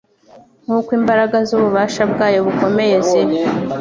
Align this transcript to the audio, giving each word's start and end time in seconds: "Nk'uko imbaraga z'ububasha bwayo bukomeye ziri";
"Nk'uko 0.63 0.89
imbaraga 0.99 1.37
z'ububasha 1.47 2.01
bwayo 2.11 2.39
bukomeye 2.47 2.95
ziri"; 3.07 3.37